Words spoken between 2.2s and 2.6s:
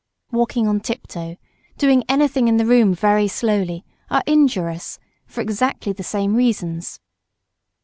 thing in